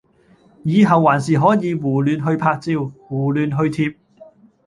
[0.63, 3.95] 以後還是可以胡亂去拍照，胡亂去貼！